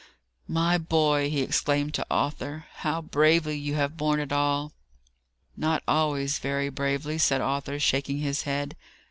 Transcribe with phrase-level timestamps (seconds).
[0.47, 4.71] "My boy!" he exclaimed to Arthur, "how bravely you have borne it all!"
[5.55, 8.75] "Not always very bravely," said Arthur, shaking his head.